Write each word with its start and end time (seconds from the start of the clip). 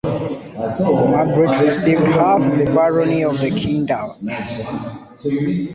Margaret 1.13 1.61
received 1.61 2.01
half 2.07 2.41
the 2.41 2.65
barony 2.73 3.23
of 3.23 3.37
Kendall. 3.39 4.17